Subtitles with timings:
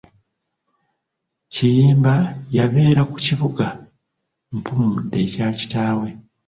[1.53, 2.13] Kiyimba
[2.55, 3.65] yabeera ku kibuga
[4.57, 6.07] Mpummudde ekya kitaawe.